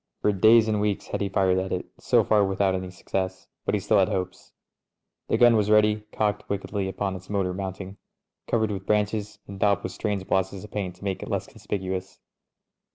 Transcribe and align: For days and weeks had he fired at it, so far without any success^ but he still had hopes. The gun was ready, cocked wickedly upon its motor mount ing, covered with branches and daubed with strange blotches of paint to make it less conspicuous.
For 0.23 0.31
days 0.31 0.67
and 0.67 0.81
weeks 0.81 1.05
had 1.05 1.21
he 1.21 1.29
fired 1.29 1.59
at 1.59 1.71
it, 1.71 1.85
so 1.99 2.23
far 2.23 2.43
without 2.43 2.73
any 2.73 2.87
success^ 2.87 3.45
but 3.65 3.75
he 3.75 3.79
still 3.79 3.99
had 3.99 4.09
hopes. 4.09 4.51
The 5.27 5.37
gun 5.37 5.55
was 5.55 5.69
ready, 5.69 6.05
cocked 6.11 6.49
wickedly 6.49 6.87
upon 6.87 7.15
its 7.15 7.29
motor 7.29 7.53
mount 7.53 7.79
ing, 7.81 7.97
covered 8.47 8.71
with 8.71 8.87
branches 8.87 9.37
and 9.47 9.59
daubed 9.59 9.83
with 9.83 9.91
strange 9.91 10.25
blotches 10.27 10.63
of 10.63 10.71
paint 10.71 10.95
to 10.95 11.03
make 11.03 11.21
it 11.21 11.29
less 11.29 11.45
conspicuous. 11.45 12.17